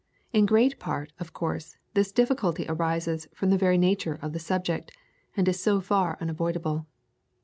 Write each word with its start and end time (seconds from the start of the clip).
In 0.33 0.47
great 0.47 0.79
part, 0.79 1.13
of 1.19 1.31
course, 1.31 1.77
this 1.93 2.11
difficulty 2.11 2.65
arises 2.67 3.27
from 3.35 3.51
the 3.51 3.57
very 3.59 3.77
nature 3.77 4.17
of 4.23 4.33
the 4.33 4.39
subject, 4.39 4.91
and 5.37 5.47
is 5.47 5.61
so 5.61 5.79
far 5.79 6.17
unavoidable. 6.19 6.87